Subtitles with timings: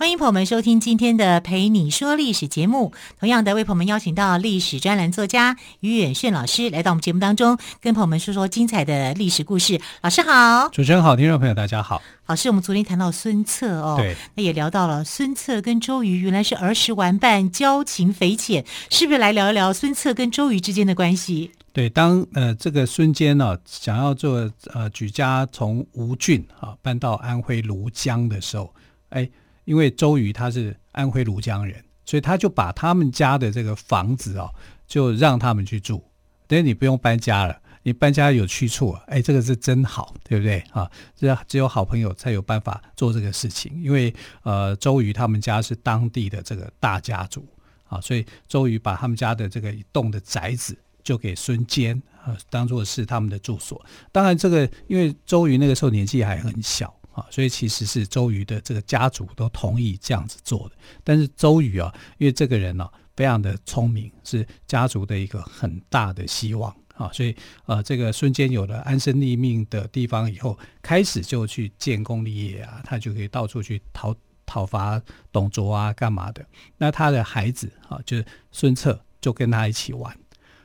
[0.00, 2.94] 欢迎朋友们收听今天的《陪你说历史》节目。
[3.18, 9.78] 同样的，为朋友们邀请到历史专栏作家于远炫老师来到我们节目当中，跟朋友们说说精彩的历史故事。
[10.00, 12.00] 老师好，主持人好，听众朋友大家好。
[12.24, 21.50] 老师，我们昨天谈到孙策哦，对，那也聊到了孙策跟周瑜原来是儿时玩伴，交情匪浅，是不是来聊一聊孙策跟周瑜之间的关系？
[21.74, 28.72] 对，当呃这个孙坚呢、啊、想要做呃举家从吴郡啊搬到安徽庐江的时候，
[29.10, 29.28] 哎。
[29.70, 34.52] 因为周瑜他是安徽庐江人，所以他就把他们家的这个房子哦，
[34.84, 36.02] 就让他们去住，
[36.48, 40.90] 等于你不用搬家了，你搬家有去处，哎，这个是真好，对不对啊？
[41.14, 43.80] 这只有好朋友才有办法做这个事情。
[43.80, 44.12] 因为
[44.42, 47.46] 呃，周瑜他们家是当地的这个大家族
[47.86, 53.80] 啊，所以周瑜把他们家的这个一栋的宅子就给孙坚啊，当做是他们的住所。
[54.10, 56.92] 当然，这个因为周瑜那个时候年纪还很小。
[57.12, 60.76] 啊，所以其实是周瑜的这个家族都同意这样子做的。
[61.02, 67.34] 但是周瑜啊，因为这个人呢、非常的聪明，是家族的一个很大的希望啊，所以
[67.66, 74.14] 呃，这个孙坚有了安身立命的地方以后，开始就去建功立业啊，他就可以到处去讨
[74.46, 76.46] 讨伐董卓啊，干嘛的。
[76.78, 80.16] 那他的孩子啊，就是孙策，就跟他一起玩，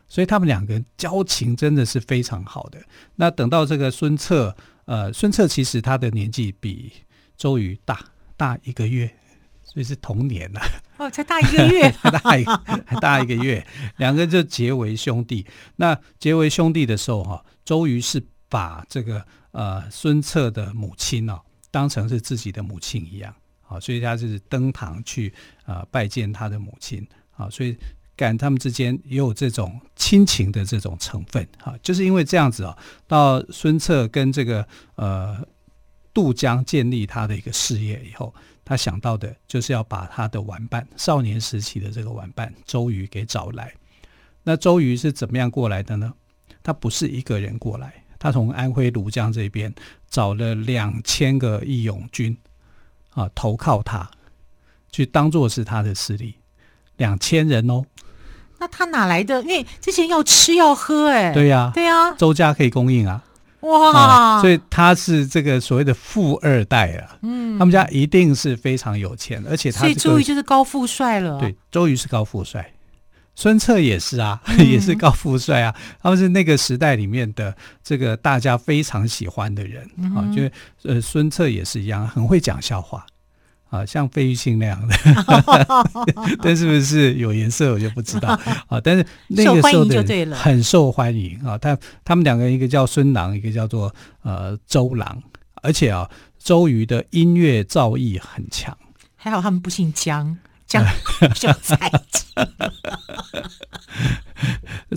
[0.07, 2.79] 所以他们两个人交情真的是非常好的。
[3.15, 4.55] 那等到这个孙策。
[4.85, 6.91] 呃，孙策其实他的年纪比
[7.35, 7.99] 周瑜大
[8.37, 9.13] 大一个月，
[9.63, 10.61] 所以是同年了。
[10.97, 13.65] 哦，才大一个月， 还大一个还大一个月，
[13.97, 15.45] 两个人就结为兄弟。
[15.75, 21.41] 那结为兄弟的时候，哈，周瑜是把这个呃孙策的母亲哦
[21.71, 23.35] 当成是自己的母亲一样，
[23.67, 27.75] 啊，所以他就是登堂去啊、呃、拜见他的母亲，啊，所以。
[28.15, 32.77] 感他们之间也有这种亲情的这种成分哈，就是因为这样子啊，
[33.07, 34.65] 到孙策跟这个
[34.95, 35.45] 呃
[36.13, 38.33] 渡江建立他的一个事业以后，
[38.63, 43.73] 他想到的就是要把他的玩伴，少年时期的这个玩伴周瑜给找来。
[44.43, 46.13] 那周瑜是怎么样过来的呢？
[46.63, 49.73] 他不是一个人过来，他从安徽庐江这边
[50.09, 52.37] 找了两千个义勇军
[53.09, 54.09] 啊，投靠他，
[54.89, 56.35] 去当做是他的势力，
[56.97, 57.83] 两千人哦。
[58.59, 59.41] 那他哪来的？
[59.41, 63.21] 因为之前要吃要喝，哎，对呀，对呀，周家可以供应啊，
[63.61, 72.73] 哇，所以他是这个所谓的富二代啊，嗯，他们家一定是非常有钱，而且他所以周瑜就是高富帅了，对，周瑜是高富帅，
[73.35, 79.83] 孙策也是啊， 也是高富帅啊，他们是那个时代里面的这个大家非常喜欢的人
[80.15, 80.51] 啊，就是
[80.83, 83.05] 呃孙策也是一样，很会讲笑话。
[83.69, 84.95] 啊，像费玉清那样的，
[86.41, 88.29] 但是不是有颜色我就不知道
[88.69, 88.79] 啊。
[88.81, 91.57] 但是那个时候的很受欢迎啊。
[91.57, 95.21] 他他们两个人，一个叫孙郎，一个叫做呃周郎，
[95.61, 98.77] 而且啊，周瑜的音乐造诣很强。
[99.15, 100.37] 还好他们不姓姜，
[100.67, 100.85] 姜
[101.35, 101.91] 就才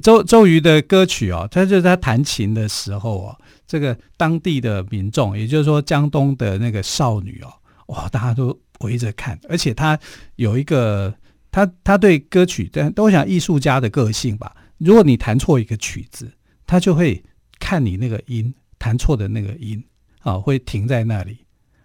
[0.02, 3.36] 周周瑜的歌曲哦、啊，他就是他弹琴的时候哦，
[3.66, 7.54] 这个当地的民众，也就是说江东的那个少女哦、啊。
[7.88, 9.98] 哇，大家都围着看，而且他
[10.36, 11.14] 有一个，
[11.50, 14.56] 他他对歌曲，但都想艺术家的个性吧。
[14.78, 16.30] 如果你弹错一个曲子，
[16.66, 17.22] 他就会
[17.58, 19.82] 看你那个音弹错的那个音
[20.20, 21.38] 啊，会停在那里。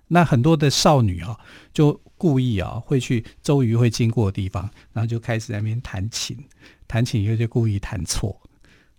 [0.09, 1.35] 那很多的少女啊，
[1.73, 6.37] 就故意啊，会去周瑜会经过的地方，然后就开始在那边弹琴，
[6.85, 8.39] 弹琴以后就故意弹错，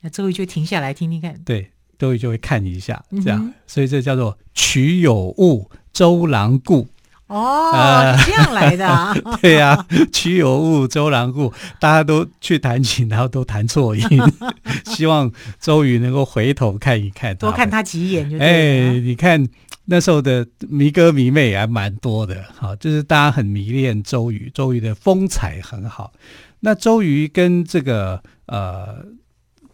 [0.00, 1.38] 那周瑜就停下来听听看。
[1.44, 6.88] 对，周瑜就会看一下，这样，嗯、所以这叫做曲有误，周郎顾。
[7.26, 9.14] 哦，呃、这样来的啊？
[9.40, 14.06] 对呀、啊，曲有误，周郎顾，大家都去弹琴，然后都弹错音，
[14.86, 18.46] 希望周瑜能够回头看一看，多看他几眼就对。
[18.46, 19.48] 哎，你看
[19.86, 26.12] 那时候的迷哥迷妹还蛮多的，好，就是大家很迷恋周瑜，周瑜的风采很好。
[26.60, 29.04] 那周瑜跟这个呃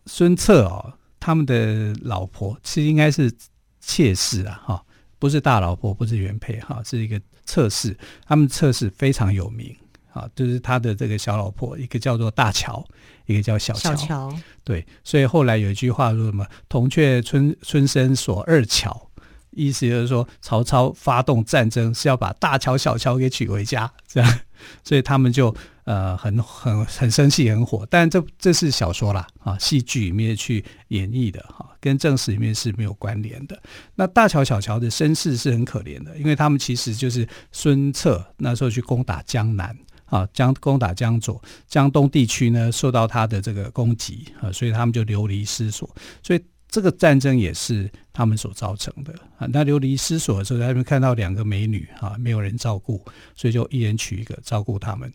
[0.06, 3.32] 孙策哦，他们的老婆其实应该是
[3.80, 4.82] 妾室啊，哈，
[5.20, 7.20] 不是大老婆，不是原配，哈，是一个。
[7.46, 7.96] 测试，
[8.28, 9.74] 他们测试非常有名
[10.12, 12.84] 啊，就是他的这个小老婆，一个叫做大乔，
[13.26, 13.90] 一个叫小乔。
[13.90, 14.32] 小乔，
[14.62, 19.10] 对，所以后来有一句话说什么“铜雀春春深锁二乔”，
[19.50, 24.38] 意思就是说曹操发动战争是要把大乔、小乔给娶回家，这样，
[24.84, 25.52] 所以他们就
[25.90, 27.84] 呃很很很生气、很火。
[27.90, 33.60] 但这这是小说啦，啊，戏剧里面去演绎的哈，跟正史里面是没有关联的。
[33.96, 39.76] 那大乔、小乔的身世是很可怜的，因为他们其实就是孙策那时候去攻打江南。
[40.06, 45.88] 啊，江攻打江左、江东地区呢，受到他的这个攻击啊，所以他们就流离失所。
[46.20, 49.46] 所以这个战争也是他们所造成的啊。
[49.52, 53.00] 那流离失所的时候，他们看到两个美女啊，没有人照顾，
[53.36, 55.12] 所以就一人娶一个照顾他们，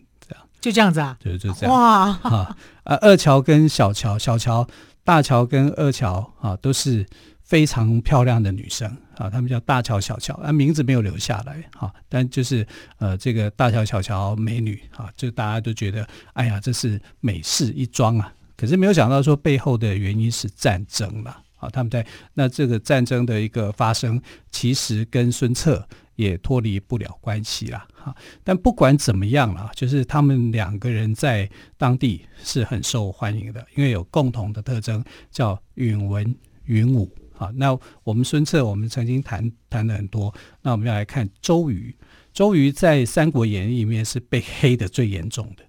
[0.66, 2.96] 就这样子啊，就就这样哇啊 啊！
[3.00, 4.66] 二乔跟小乔，小乔、
[5.04, 7.06] 大乔跟二乔啊，都是。
[7.46, 12.66] 非常漂亮的女生啊，她们叫大乔、小乔，啊，名字没有留下来哈，但就是
[12.98, 18.32] 呃，这个大乔、小乔美女啊，就大家都觉得，哎呀，这是美事一桩啊。
[18.56, 22.04] 可是没有想到说背后的原因是战争了啊，他们在
[22.34, 24.20] 那这个战争的一个发生，
[24.50, 25.86] 其实跟孙策
[26.16, 28.14] 也脱离不了关系啦哈。
[28.42, 31.48] 但不管怎么样了，就是他们两个人在
[31.78, 37.10] 当地是很受欢迎的，因为有共同的特征，叫允文允武。
[37.38, 40.34] 好，那我们孙策，我们曾经谈谈了很多。
[40.62, 41.94] 那我们要来看周瑜。
[42.32, 45.64] 周瑜在《三国演义》里面是被黑的最严重的。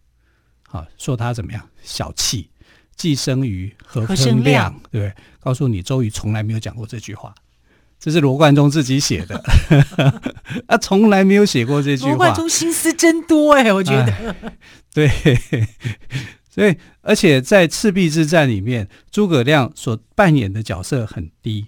[0.67, 1.69] 好，说他怎么样？
[1.81, 2.49] 小气，
[2.95, 4.73] 既生瑜，何生亮？
[4.91, 5.13] 对不对？
[5.39, 7.33] 告诉你，周瑜从来没有讲过这句话，
[7.99, 9.41] 这是罗贯中自己写的。
[10.67, 12.09] 他 从来没有写过这句话。
[12.09, 14.35] 罗贯中心思真多哎，我觉得。
[14.93, 15.09] 对。
[16.49, 21.67] 所以，而且在赤壁之战里面，诸葛亮所扮演的角色很低，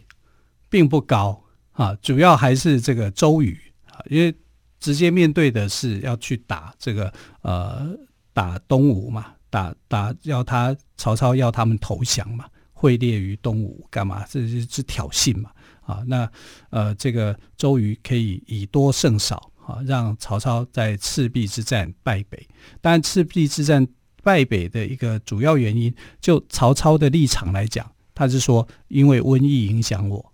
[0.68, 1.44] 并不高
[1.74, 1.96] 啊。
[2.02, 3.56] 主要还是这个周瑜
[3.86, 4.34] 啊，因为
[4.80, 7.88] 直接面对的是要去打这个呃
[8.34, 14.26] 打东吴嘛，打打要他曹操要他们投降嘛，会列于东吴干嘛？
[14.28, 15.52] 这是是挑衅嘛
[15.90, 16.04] 啊。
[16.08, 16.30] 那
[16.70, 22.48] 呃这个周瑜可以以多胜少啊，让曹操在赤壁之战败北。
[22.82, 23.88] 当然赤壁之战。
[24.22, 30.34] 败北的一个主要原因，就曹操的立场来讲，他是说，因为瘟疫影响我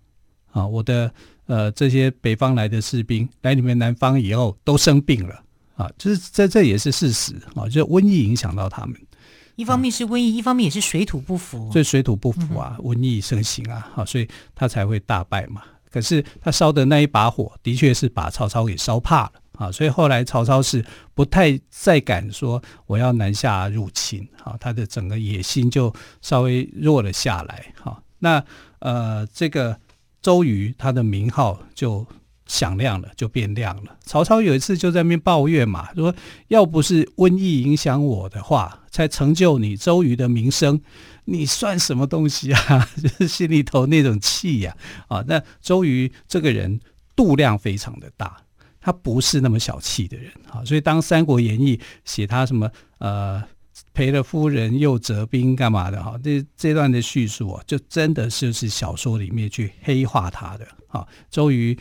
[0.50, 1.10] 啊，我的
[1.46, 5.40] 呃这些北方来的士兵来你们南方以后都生病了
[5.76, 9.00] 啊，就是这这也是事实啊，就是瘟疫影响到他们。
[9.56, 15.62] 一方面是瘟疫，啊、一方面也是水土不服，所以水土不服啊，瘟疫盛行啊，好，所以他才会大败嘛。
[15.90, 19.32] 可是他烧的那一把火，的确是把曹操给烧怕了。
[19.56, 28.02] 啊，所以后来曹操是不太再敢说我要南下入侵，啊，他的整个野心就稍微弱了下来，哈。
[28.18, 28.44] 那
[28.80, 29.80] 呃，这个
[30.20, 32.06] 周瑜他的名号就
[32.46, 33.96] 响亮了，就变亮了。
[34.04, 36.14] 曹操有一次就在那边抱怨嘛，说
[36.48, 40.80] 要不是瘟疫影响我的话，才成就你周瑜的名声，
[41.24, 42.88] 你算什么东西啊？
[43.02, 44.76] 就是心里头那种气呀，
[45.08, 46.80] 啊，那周瑜这个人
[47.14, 48.36] 度量非常的大。
[48.80, 53.42] 他不是那么小气的人啊，所以当《三国演义》写他什么呃
[53.92, 61.04] 赔了夫人又折兵干嘛的哈，这这段的叙述啊，就真的就是小说里面去黑化他的啊。
[61.28, 61.76] 周瑜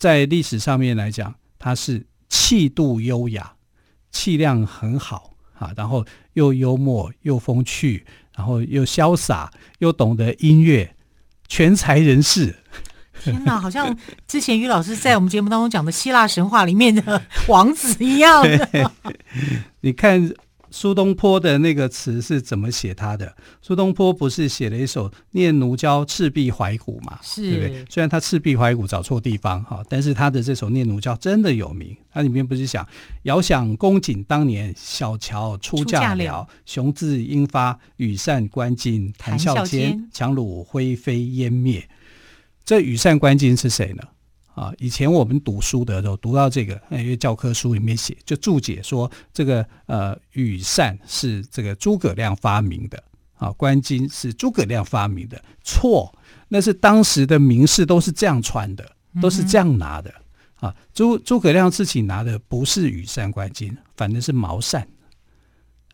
[0.00, 3.52] 在历史上面来讲，他是气度优雅，
[4.10, 10.96] 气量很好啊，然后又幽默又风趣，然后又潇洒，又懂得音乐，
[11.46, 12.56] 全才人士。
[13.22, 13.94] 天哪，好像
[14.26, 18.90] 之前于老师在我们节目当中讲的希腊神话里面的王子一样 的。
[19.82, 20.32] 你看
[20.70, 23.34] 苏东坡的那个词是怎么写他的？
[23.60, 27.18] 苏东坡不是写了一首《念奴娇·赤壁怀古》嘛？
[27.22, 27.84] 是，对不对？
[27.90, 31.96] 虽然他赤壁怀古找错地方哈，但是他的这首《念奴娇》真的有名。
[32.12, 32.86] 他里面不是想
[33.22, 41.88] 遥想公瑾当年，小乔初嫁了，雄姿英发，羽扇纶巾，谈笑间，樯橹灰飞烟灭。
[42.64, 44.02] 这羽扇纶巾是谁呢？
[44.54, 53.02] 啊，以前我们读书的时候读到这个，因为教科书里面写，就注解说这个呃羽扇是这个诸葛亮发明的，
[53.36, 56.12] 啊，纶巾是诸葛亮发明的，错，
[56.48, 60.12] 那是当时的名士都是这样穿的，都是这样拿的，
[60.56, 64.86] 啊，诸诸葛亮自己拿的不是羽扇纶巾，反正是毛扇。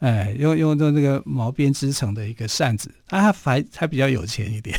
[0.01, 4.79] 哎，用用用那个毛编织成的一个扇子，啊，还还比较有钱一点，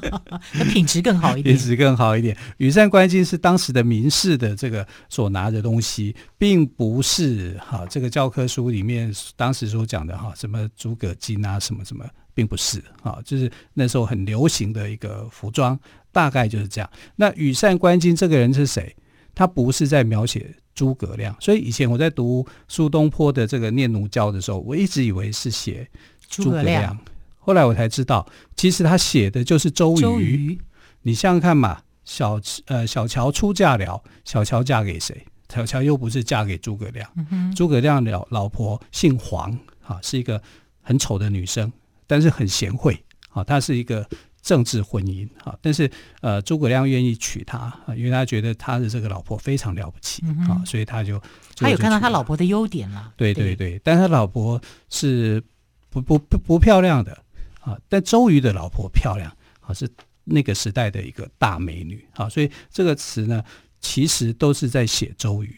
[0.70, 2.36] 品质更好一点， 品质更好一点。
[2.58, 15.78] 羽扇纶巾是当时的名士的这个所拿的东西，并不是哈这个教科书里面当时所讲的哈什么诸葛巾啊什么什么，并不是啊，就是那时候很流行的一个服装，
[16.12, 16.90] 大概就是这样。
[17.16, 18.94] 那羽扇纶巾这个人是谁？
[19.34, 20.54] 他不是在描写。
[20.80, 25.86] 诸葛亮，所以以前我在读苏东坡的这个《念奴娇》的时候，我一直以为是写
[26.26, 27.02] 诸葛亮，葛
[27.38, 30.00] 后来我才知道，其实他写的就是周瑜。
[30.00, 30.58] 周瑜，
[31.02, 35.26] 你想想看嘛，小呃小乔出嫁了，小乔嫁给谁？
[35.52, 39.50] 小乔又不是嫁给诸葛亮，嗯、诸葛亮的老婆姓黄，
[39.82, 40.42] 啊，是一个
[40.80, 41.70] 很丑的女生，
[42.06, 44.08] 但是很贤惠，啊，她是一个
[44.42, 51.20] 政治婚姻，啊，但是呃，诸葛亮愿意娶她，啊，因为他觉得他的这个老婆非常了不起，嗯、啊，所以他就
[51.56, 55.42] 他有看到他老婆的优点了，对对对，对但他老婆是
[55.88, 57.12] 不不不不漂亮的，
[57.60, 59.30] 啊，但周瑜的老婆漂亮，
[59.60, 59.88] 啊，是
[60.24, 63.42] 那个时代的一个大美女，啊，所以这个词呢。
[63.82, 65.56] 其实都是在写周瑜。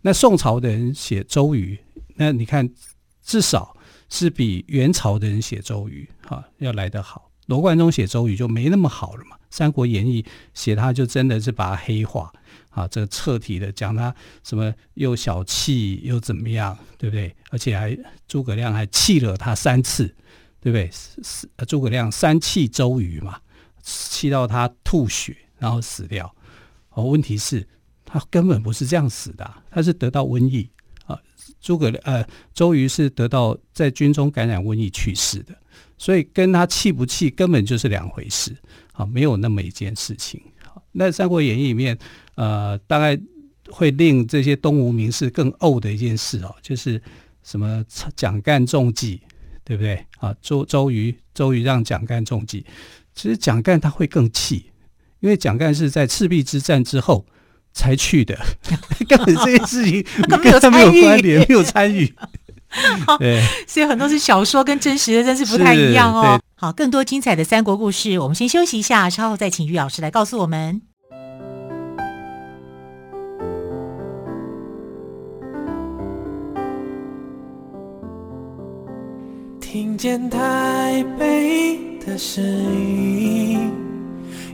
[0.00, 1.76] 那宋朝的人写周瑜，
[2.14, 2.70] 那你看
[3.20, 3.76] 至少
[4.08, 7.28] 是比元朝的人写周瑜哈要来得好。
[7.46, 9.36] 罗贯中写周瑜就没那么好了嘛。
[9.50, 10.22] 《三国演义》
[10.52, 12.32] 写他就真的是把他黑化
[12.70, 17.34] 啊，这个彻底的讲他什么又小气又怎么样，对不对？
[17.50, 17.96] 而且还
[18.26, 20.12] 诸葛亮还气了他三次，
[20.60, 20.90] 对不对？
[21.68, 23.38] 诸葛亮三气周瑜嘛，
[23.80, 26.34] 气到他吐血然后死掉。
[26.90, 27.68] 哦，问题是，
[28.04, 30.68] 他根本不是这样死的，他是得到瘟疫。
[31.64, 35.56] 诸葛亮呃，周瑜是得到在军中感染瘟疫去世的，
[35.96, 38.54] 所以跟他气不气根本就是两回事
[38.92, 40.38] 啊，没有那么一件事情。
[40.92, 41.98] 那《三国演义》里面，
[42.34, 43.18] 呃，大概
[43.70, 47.00] 会令这些东吴名士更怄的一件事哦，就是
[47.42, 47.82] 什么
[48.14, 49.22] 蒋干中计，
[49.64, 50.36] 对不对啊？
[50.42, 52.62] 周周瑜周瑜让蒋干中计，
[53.14, 54.66] 其实蒋干他会更气。
[55.20, 57.24] 因为蒋干是在赤壁之战之后
[57.74, 58.38] 才去的，
[59.06, 62.14] 根本这件事情跟他没有关联，没有参与。
[63.20, 66.40] 对，所以很多是小说跟真实的真是不太一样哦。
[66.56, 70.80] 好，更多精彩的三国故事，我们先休息一下，稍后再请于老师来告诉我们。
[79.60, 83.83] 听见台北的声音。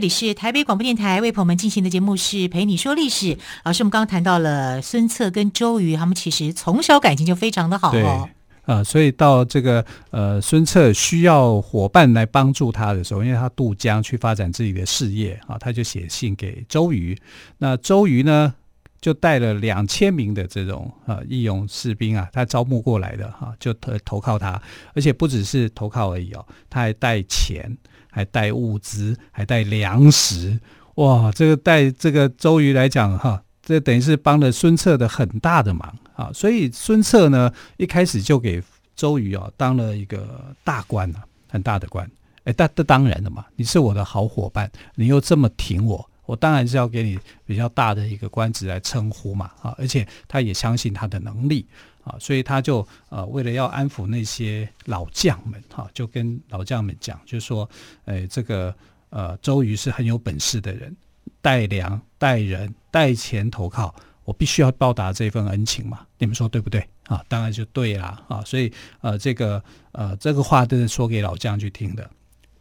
[0.00, 3.36] 这里是台北广播电台为朋友们进行的节目是陪你说历史。
[3.64, 8.26] 老师，我们刚刚谈到了孙策跟周瑜，他们其实从小感情就非常的好哦。
[8.64, 17.14] 呃，所以到这个呃孙策需要伙伴来帮助他的时候，因为他渡江去发展自己的事业啊，他就写信给周瑜。
[17.58, 18.54] 那周瑜呢，
[19.02, 24.62] 就带了两千名的这种啊义勇士兵啊，他招募过来的哈、就投投靠他，
[24.94, 27.76] 而且不只是投靠而已哦，他还带钱。
[28.10, 30.58] 还带物资，还带粮食，
[30.96, 31.30] 哇！
[31.32, 36.30] 这个带这个周瑜来讲哈，这等于是帮了孙策的很大的忙啊。
[36.34, 38.62] 所以孙策呢，一开始就给
[38.96, 42.10] 周瑜啊当了一个大官啊，很大的官。
[42.44, 49.74] 哎，但这当然了嘛，你是我的好伙伴，你又这么挺我，我当然是要给你比较大的一个官职来称呼嘛啊。
[49.78, 51.66] 而且他也相信他的能力。
[52.02, 57.68] 啊，所以他就呃，为了要安抚那些老将们，哈、啊，就跟老将们讲，就说，
[58.06, 58.74] 哎，这个
[59.10, 60.96] 呃，周瑜是很有本事的人，
[61.42, 63.94] 带粮、带人、带钱投靠，
[64.24, 66.82] 我必须要报答这份恩情嘛，你们说对不对？
[67.04, 68.72] 啊，当然就对啦，啊，所以
[69.02, 72.10] 呃，这个呃，这个话都是说给老将去听的。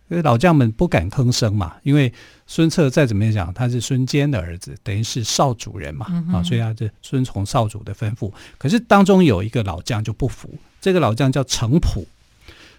[0.09, 2.11] 因为老将们不敢吭声嘛，因为
[2.47, 8.31] 孙策再怎么讲，他是孙坚的儿子，等于是少主人嘛，嗯、啊，所以他是遵从少主的吩咐。
[8.57, 10.49] 可是当中有一个老将就不服，
[10.81, 12.07] 这个老将叫程普，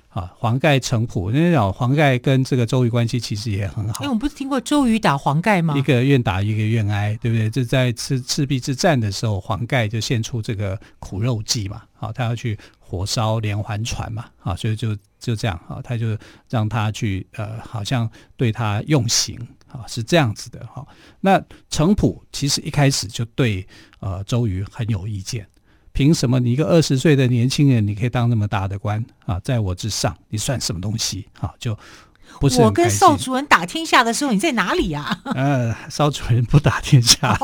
[0.09, 1.31] 啊，黄盖程普。
[1.31, 4.03] 那讲黄盖跟这个周瑜关系其实也很好。
[4.03, 5.77] 哎，我们不是听过周瑜打黄盖吗？
[5.79, 7.49] 一个愿打，一个愿挨，对不对？
[7.49, 12.59] 这在赤赤壁之战的时候，黄盖就献出这个苦肉计嘛，啊，他要去
[12.91, 14.97] 火烧连环船嘛，啊，所以就。
[15.21, 16.17] 就这样啊，他就
[16.49, 20.83] 让他去呃，好像对他用刑啊，是这样子的哈。
[21.21, 23.69] 那程普其实一开始就对
[23.99, 25.47] 呃周瑜很有意见，
[25.93, 31.53] 凭什么你一个二十岁的年轻人，你可以当那么大的官啊，在我之上，你算什么东西啊？
[31.59, 31.79] 就。
[32.39, 35.19] 不是我跟少主人打天下的时候，你在哪里呀？
[35.35, 37.37] 呃，少主人不打天下，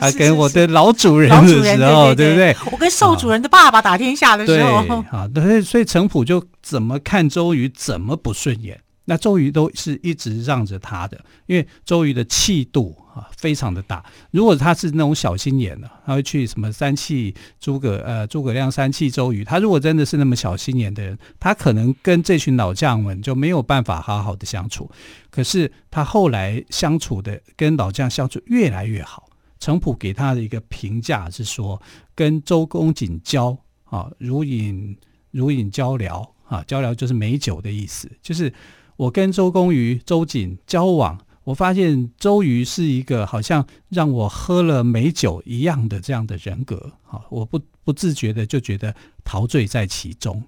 [0.00, 2.56] 他跟我的老主人的时候，对不对？
[2.70, 8.80] 我跟少主人的爸爸打天下的时候，啊，对，所以程普就怎么看周瑜怎么不顺眼。
[9.10, 14.04] 那周瑜都是一直让着他的，因为周瑜的气度啊非常的大。
[14.30, 24.88] 如果他是那种小心眼的，他会去什么三气诸葛呃诸葛亮三气周瑜，他如果真的是那么小心眼的人，他可能跟这群老将们就没有办法好好的相处。
[25.28, 29.28] 可是他后来相处的跟老将相处越来越好。
[29.58, 31.82] 程普给他的一个评价是说，
[32.14, 34.96] 跟周公瑾交啊，如饮
[35.32, 38.08] 如饮交醮啊，交醮就是美酒的意思。
[38.22, 38.52] 就是
[39.00, 50.44] 我跟周公瑜、周瑾交往，我发现周瑜是一个好像让我喝了美酒一样的这样的人格好，我不不自觉的就觉得陶醉在其中。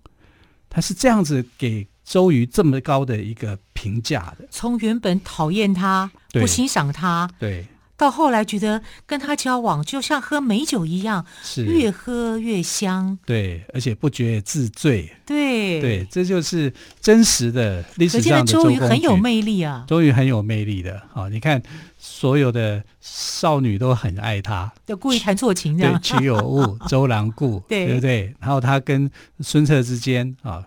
[0.68, 7.66] 他是这样子给周瑜这么高的一个评价的，从原本讨厌他、不欣赏他，对。
[7.96, 13.16] 到后来觉得跟他交往就像喝美酒一样，是越喝越香。
[13.24, 15.10] 对，而且不觉自醉。
[15.24, 19.84] 对对，这就是真实的历史上的周瑜很有魅力啊！
[19.86, 21.62] 周瑜很有魅力的，好，你看
[21.96, 25.92] 所有的少女都很爱他，就故意弹错情这样。
[25.92, 28.34] 对，曲有误， 周郎顾，对，对不对？
[28.40, 29.08] 然后他跟
[29.40, 30.64] 孙策之间啊，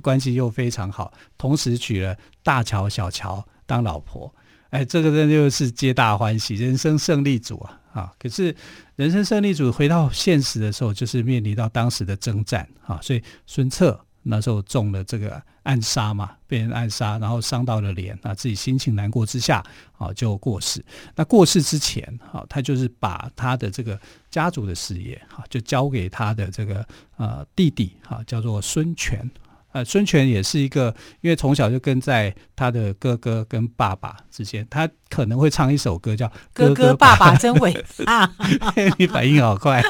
[0.00, 4.34] 关系又非常好，同时娶了大乔、小乔当老婆。
[4.72, 7.80] 哎，这个人就是皆大欢喜，人生胜利组啊！
[7.92, 8.56] 啊，可是
[8.96, 19.62] 人生胜利组回到现实的时候，就是面临到当时的征战啊，所以孙策那时候中了这个暗杀嘛，被人暗杀，然后伤到了脸啊，自己心情难过之下
[19.98, 20.82] 啊，就过世。
[21.14, 22.02] 那过世之前
[22.32, 24.00] 啊，他就是把他的这个
[24.30, 26.82] 家族的事业啊，就交给他的这个
[27.18, 29.30] 呃弟弟啊，叫做孙权。
[29.72, 37.72] 呃，孙权也是一个，因为从小就跟在他的哥哥跟爸爸之间，他可能会唱一首歌叫《哥哥爸爸真伟
[38.04, 38.26] 大》
[38.58, 38.92] 啊。
[38.98, 39.82] 你反应好快，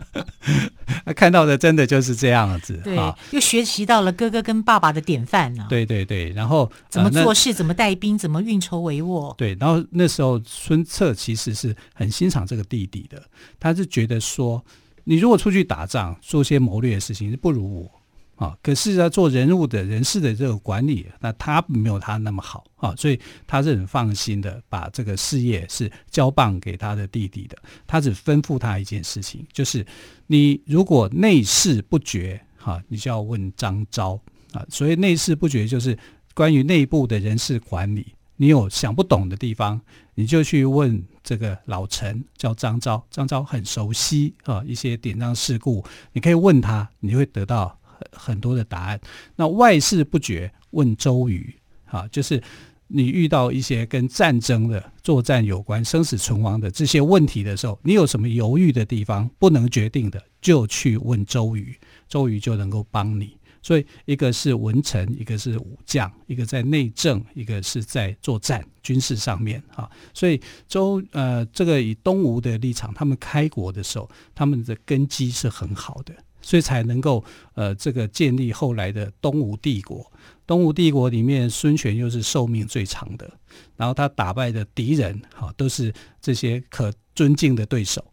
[1.04, 2.78] 他看到的真的就是这样子。
[2.84, 2.96] 对，
[3.30, 5.66] 又学习到了哥哥跟爸爸的典范呢。
[5.70, 9.34] 对对对，然后怎么做事，怎么带兵，怎么运筹帷幄。
[9.36, 13.22] 对，然后那时候孙策其实是很欣赏这个弟弟的，
[13.58, 14.62] 他是觉得说，
[15.04, 17.90] 你如果出去打仗，做些谋略的事情，是不如我。
[18.36, 27.56] 啊，可是呢，做人物的人事的这个管理，那他没有他那么好啊，所以他是很放心的，把这个事业是交棒给他的弟弟的。
[27.86, 29.84] 他只吩咐他一件事情，就是
[30.26, 34.20] 你如果内事不决，哈，你就要问张昭
[34.52, 34.62] 啊。
[34.68, 35.98] 所以内事不决，就是
[36.34, 39.80] 关于内部的人事管理，你有想不懂的地方，
[40.14, 43.02] 你就去问这个老臣，叫张昭。
[43.10, 47.78] 张昭很熟悉啊，一些典当事故，你可以问他，你会得到。
[48.12, 49.00] 很多的答案。
[49.36, 51.54] 那外事不决，问周瑜
[51.86, 52.42] 啊，就是
[52.88, 61.76] 你遇到一些跟战争的作战有关、生死存亡的这些问题的时候，你有什么犹豫的地方不能决定的，就去问周瑜，
[62.08, 63.36] 周瑜就能够帮你。
[63.62, 69.90] 所以，一个是文臣，一个是武将，一个在内政，一个是在作战军事上面啊。
[70.14, 76.14] 所以周呃，这个以东吴的立场，他们开国的时候，他们的根基是很好的。
[76.46, 80.08] 所以才能够呃，这个建立后来的东吴帝国。
[80.46, 83.28] 东吴帝国里面，孙权又是寿命最长的，
[83.74, 88.04] 然后他打败的敌人，哈，都是这些可尊敬的对手。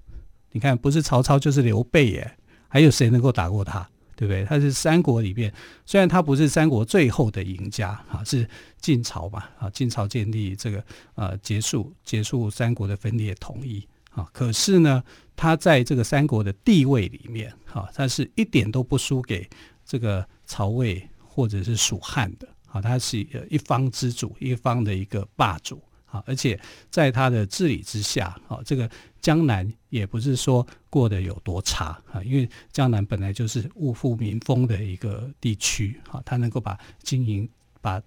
[0.51, 2.35] 你看，不是曹操就是刘备耶，
[2.67, 3.87] 还有谁能够打过他？
[4.15, 4.43] 对不对？
[4.45, 5.53] 他是三国里面，
[5.85, 8.49] 虽然他不是三国最后的赢家，哈，是
[8.81, 13.87] 晋朝嘛，啊，晋朝建立这个呃，结束结束三国的分裂统一。
[14.15, 15.03] 啊，可是呢，
[15.35, 19.49] 他在这个三国的地位里面，哈，他是一点都不输给
[19.83, 26.59] 这个曹魏或者是蜀汉的，啊，他是一方之主，一方的一个霸主，啊，而且
[26.91, 28.87] 在他的治理之下，啊，这个
[29.19, 37.49] 江南也不是说过得有多差，啊，因为江南本来就是物阜民丰的一个地区，啊，他能够把经营
[37.81, 37.99] 把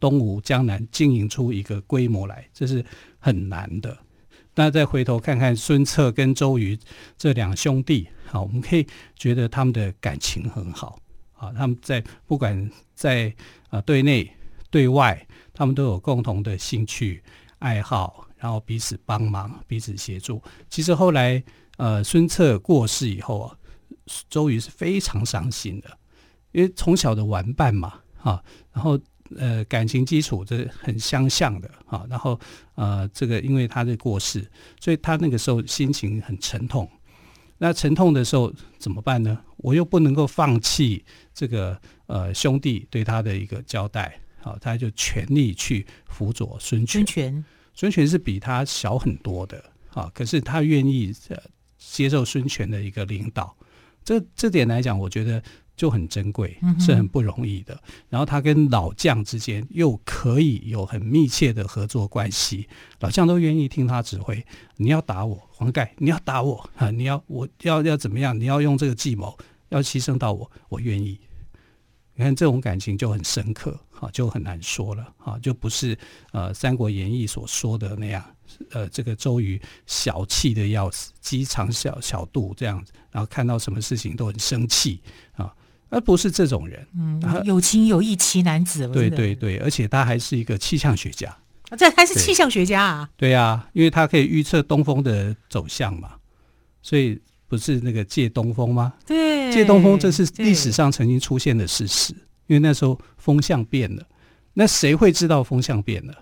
[0.00, 2.84] 东吴江南经营出一个规模来，这是
[3.20, 3.96] 很难的。
[4.54, 6.78] 那再回头看看孙策跟周瑜
[7.16, 8.86] 这两兄弟，好，我们可以
[9.16, 10.98] 觉得他们的感情很好
[11.34, 11.50] 啊。
[11.52, 13.34] 他们在不管在
[13.70, 14.30] 啊对内
[14.70, 17.22] 对外，他们都有共同的兴趣
[17.60, 20.42] 爱好，然后彼此帮忙、彼此协助。
[20.68, 21.42] 其实后来
[21.78, 23.56] 呃孙策过世以后啊，
[24.28, 25.98] 周瑜是非常伤心的，
[26.52, 28.98] 因为从小的玩伴嘛，啊，然后。
[29.38, 32.38] 呃，感情基础这很相像的啊，然后
[32.74, 34.44] 呃，这个因为他的过世，
[34.80, 36.88] 所以他那个时候心情很沉痛。
[37.58, 39.38] 那沉痛的时候怎么办呢？
[39.58, 46.92] 我又不能够放弃这个呃兄弟对他的一个交代，好，他就全力去辅佐孙权。
[46.92, 51.40] 孙权，孙权是比他小很多的啊，可是他愿意呃
[51.78, 53.56] 接受孙权的一个领导。
[54.04, 55.40] 这这点来讲，我觉得
[55.76, 57.80] 就很珍贵，是很不容易的。
[58.08, 62.68] 然后他跟老将之间又可以有很密切的合作关系，
[63.00, 64.44] 老将都愿意听他指挥。
[64.76, 66.90] 你要打我，黄盖，你要打我啊！
[66.90, 68.38] 你要我要要怎么样？
[68.38, 69.36] 你要用这个计谋，
[69.70, 71.18] 要牺牲到我，我愿意。
[72.14, 75.96] 你看这种感情就很深刻，哈，就很难说了，哈，就不是
[76.32, 78.22] 呃《三国演义》所说的那样，
[78.70, 85.00] 呃，这个周瑜小气的要死，鸡肠小小肚这样子，然后看到什么事情都很生气
[85.32, 85.50] 啊，
[85.92, 91.36] 而不是这种人，嗯，有情有义奇男子，对对对，而且他还是一个气象学家，
[91.76, 96.12] 这还是气象学家啊，对呀、啊，因为他可以预测东风的走向嘛，
[96.80, 98.94] 所以不是那个借东风吗？
[99.06, 102.14] 对，借东风这是历史上曾经出现的事实，
[102.46, 104.02] 因为那时候风向变了，
[104.54, 106.14] 那谁会知道风向变了？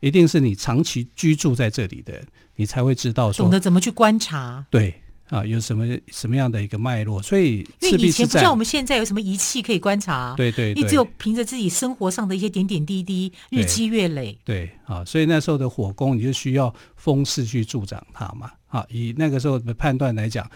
[0.00, 4.66] 一定是你长期居住在这里的人，你才会知道说，懂得怎么去观察。
[4.68, 5.00] 对
[5.32, 7.22] 啊，有什么什么样的一个脉络？
[7.22, 14.38] 所以因为以前不像我们们现在有什么仪器可以观察，对对对，你只有凭着自己生活上的一些点点滴滴，日积月累。
[14.44, 18.52] 对啊，所以那时候的火攻，你就需要风势去助长它嘛。
[18.68, 20.48] 啊，以那个时候的判断来讲，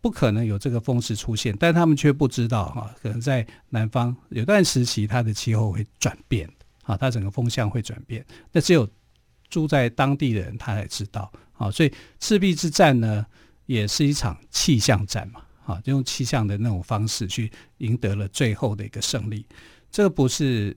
[0.00, 6.48] 不可能有这个风势出现，但他们却不知道哈，可能在南方有段时期，它的气候会转变。
[6.84, 8.88] 啊，它整个风向会转变，那只有
[9.48, 11.30] 住在当地的人他才知道。
[11.52, 13.26] 啊，所以赤壁之战呢，
[13.72, 15.40] 也是一场气象战嘛。
[15.64, 19.46] 啊，就用气象的那种方式去赢得了最后的一个胜利。
[19.90, 20.76] 这个不是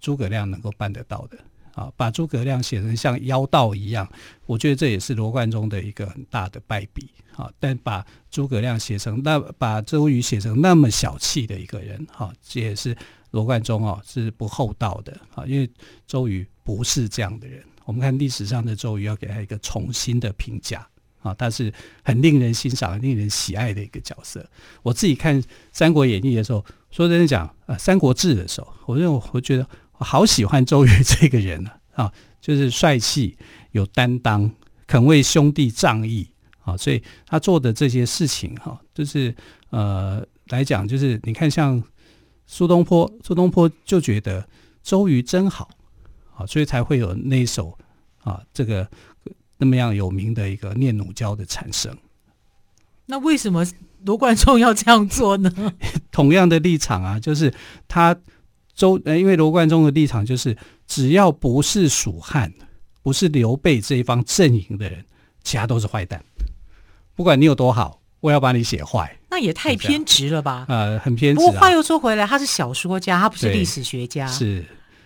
[0.00, 1.38] 诸葛亮能够办得到的。
[1.74, 4.06] 啊，把诸葛亮写成像妖道一样，
[4.44, 7.08] 我觉得这也是罗贯中的一个很大的败笔。
[7.36, 12.96] 啊，但把诸葛亮写成那，把周瑜写成那么小气的一个人，哈，这也是。
[13.30, 15.66] 罗贯中哦是不厚道的啊，因为
[16.06, 17.64] 周瑜不是这样的人。
[17.86, 20.86] 我们看历史上的周瑜，要给他一个重新的评价
[21.22, 24.44] 啊，他是很令人欣赏、令人喜爱的一个角色。
[24.82, 25.40] 我自己看
[25.72, 29.66] 《三国演义》的时候，说真的讲，呃，《三国志》的时候，我认为我觉得
[29.98, 33.36] 我好喜欢周瑜 这个人呢啊，就是帅气、
[33.70, 34.50] 有担当、
[34.86, 36.28] 肯为兄弟仗义
[36.64, 39.34] 啊，所以他做的这些事情哈，就是
[39.70, 41.82] 呃来讲，就是你看像。
[42.44, 44.46] 苏东坡，苏东坡就觉得
[44.82, 45.70] 周瑜真好，
[46.34, 47.78] 啊，所以才会有那首
[48.18, 48.86] 啊，这个
[49.62, 51.96] 那么样有名的一个《念奴娇》的产生。
[53.06, 53.64] 那为什么
[54.04, 55.72] 罗贯中要这样做呢？
[56.10, 57.54] 同样的立场啊，就是
[57.86, 58.16] 他
[58.74, 60.56] 周，呃，因为罗贯中的立场就是，
[60.88, 62.52] 只要不是蜀汉，
[63.04, 65.04] 不是刘备这一方阵营的人，
[65.44, 66.24] 其他都是坏蛋，
[67.14, 68.00] 不管你有多好。
[68.18, 70.64] 我要把你写坏，那也太偏执了吧？
[70.68, 71.44] 呃，很偏执、啊。
[71.44, 74.64] 不过话又说回来，他是小说家，他不是历史学家，是，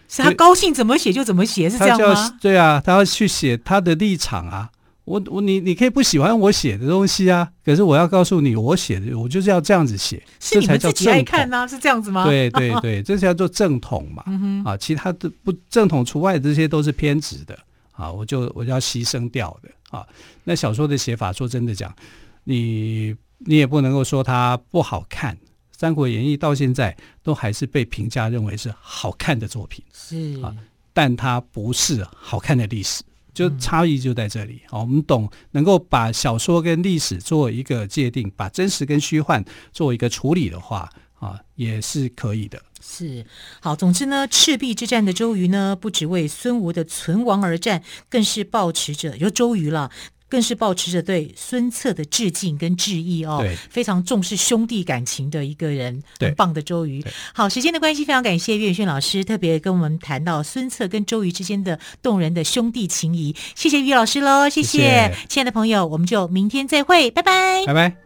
[0.08, 2.38] 是他高兴怎么写就怎么写，是这样吗？
[2.40, 4.70] 对啊，他要去写他的立场啊。
[5.04, 12.24] 我我你你可以不喜欢我写的东西啊，可是我要告诉你，我写的我就是要这样子写，是你们自己爱看呢、啊，是这样子吗？
[12.24, 14.24] 对对 对，这叫做正统嘛。
[14.26, 17.56] 嗯、啊，其他的不正统除外，这些都是偏执的
[17.92, 18.10] 啊。
[18.10, 20.04] 我就我就要牺牲掉的啊。
[20.42, 21.94] 那小说的写法，说真的讲。
[22.42, 25.34] 你你也不能够说它不好看，
[25.76, 30.56] 《三国演义》到现在都还是被评价认为是好看的作品，是啊，
[30.94, 33.02] 但它不是好看的历史，
[33.34, 34.62] 就差异就在这里。
[34.68, 42.62] 好、嗯，我们懂能够把小说跟历史做一个界定，把真实跟虚幻做一个处理的话，啊，也是可以的。
[42.80, 43.26] 是
[43.60, 49.90] 好，总之呢，赤壁之战的周瑜呢，不只为孙吴的存亡而战，更是抱持着有周瑜了。
[50.28, 57.04] 更是保持着对孙策的致敬跟致意哦，对，非常重视兄弟感情的一个人，对，很棒的周瑜。
[57.32, 68.05] 好，时间的关系，非常感谢岳宇轩老师特别跟我们谈到孙策跟周瑜之间的动人的兄弟情谊，谢谢岳老师喽，谢谢，谢谢，亲爱的朋友，我们就明天再会，拜拜，拜拜。